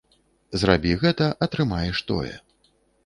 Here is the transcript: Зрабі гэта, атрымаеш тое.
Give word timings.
Зрабі 0.61 0.93
гэта, 1.03 1.27
атрымаеш 1.47 2.03
тое. 2.09 2.35